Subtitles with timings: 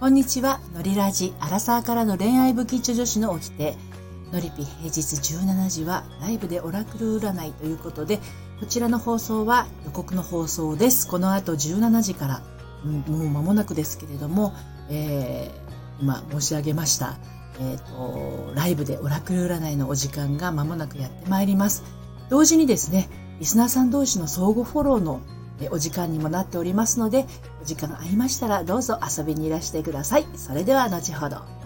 [0.00, 3.76] こんにちは、のりラジ、アラサーからの恋愛不吉女子の起きて、
[4.32, 8.18] のりぴ平日17時はライブでオラクル占いということで、
[8.60, 11.06] こちらの放送は予告の放送です。
[11.06, 12.42] この後17時から、
[12.82, 14.54] もう間もなくですけれども、
[14.88, 17.18] えー、今申し上げました、
[17.60, 21.84] え、ー、と、ライブでオラクル占いのお時間が間もなくやってまいります。
[22.30, 25.20] 同時にですね、リスナーさん同士の相互フォローの
[25.70, 27.26] お時間にもなっておりますので、
[27.62, 30.26] お時間合いましたらどうぞ遊びにいらしてください。
[30.36, 31.59] それでは後ほど。